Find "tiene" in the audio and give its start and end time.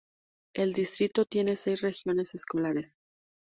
1.25-1.55